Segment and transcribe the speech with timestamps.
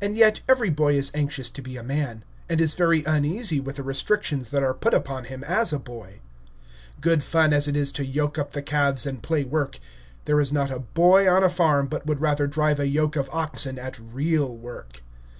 [0.00, 3.74] And yet every boy is anxious to be a man, and is very uneasy with
[3.74, 6.20] the restrictions that are put upon him as a boy.
[7.00, 9.80] Good fun as it is to yoke up the calves and play work,
[10.26, 13.28] there is not a boy on a farm but would rather drive a yoke of
[13.32, 15.02] oxen at real work.